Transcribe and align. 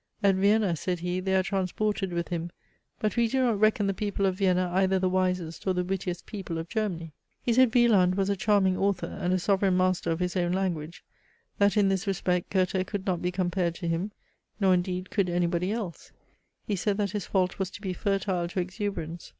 At 0.23 0.33
Vienna, 0.33 0.75
said 0.75 1.01
he, 1.01 1.19
they 1.19 1.35
are 1.35 1.43
transported 1.43 2.11
with 2.11 2.29
him; 2.29 2.49
but 2.99 3.15
we 3.15 3.27
do 3.27 3.39
not 3.41 3.59
reckon 3.59 3.85
the 3.85 3.93
people 3.93 4.25
of 4.25 4.33
Vienna 4.39 4.71
either 4.73 4.97
the 4.97 5.07
wisest 5.07 5.67
or 5.67 5.73
the 5.75 5.83
wittiest 5.83 6.25
people 6.25 6.57
of 6.57 6.67
Germany. 6.67 7.13
He 7.43 7.53
said 7.53 7.71
Wieland 7.71 8.15
was 8.15 8.27
a 8.27 8.35
charming 8.35 8.77
author, 8.79 9.15
and 9.21 9.31
a 9.31 9.37
sovereign 9.37 9.77
master 9.77 10.09
of 10.09 10.19
his 10.19 10.35
own 10.35 10.53
language: 10.53 11.03
that 11.59 11.77
in 11.77 11.89
this 11.89 12.07
respect 12.07 12.49
Goethe 12.49 12.87
could 12.87 13.05
not 13.05 13.21
be 13.21 13.31
compared 13.31 13.75
to 13.75 13.87
him, 13.87 14.11
nor 14.59 14.73
indeed 14.73 15.11
could 15.11 15.29
any 15.29 15.45
body 15.45 15.71
else. 15.71 16.11
He 16.65 16.75
said 16.75 16.97
that 16.97 17.11
his 17.11 17.27
fault 17.27 17.59
was 17.59 17.69
to 17.69 17.79
be 17.81 17.93
fertile 17.93 18.47
to 18.47 18.59
exuberance. 18.59 19.29